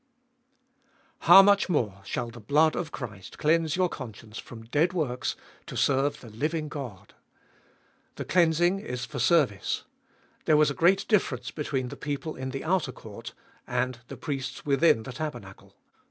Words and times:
How 1.29 1.43
much 1.43 1.69
more 1.69 2.01
shall 2.05 2.31
the 2.31 2.39
blood 2.39 2.75
of 2.75 2.91
Christ 2.91 3.37
cleanse 3.37 3.75
your 3.75 3.87
conscience 3.87 4.39
from 4.39 4.63
dead 4.63 4.93
works 4.93 5.35
to 5.67 5.77
serve 5.77 6.21
the 6.21 6.31
living 6.31 6.69
God? 6.69 7.13
The 8.15 8.25
cleansing 8.25 8.79
is 8.79 9.05
for 9.05 9.19
service. 9.19 9.83
There 10.45 10.57
was 10.57 10.71
a 10.71 10.73
great 10.73 11.07
difference 11.07 11.51
between 11.51 11.89
the 11.89 11.97
people 11.97 12.35
in 12.35 12.49
the 12.49 12.63
outer 12.63 12.91
court 12.91 13.35
and 13.67 13.99
the 14.07 14.17
priests 14.17 14.65
within 14.65 15.03
the 15.03 15.13
taber 15.13 15.39
nacle. 15.39 15.73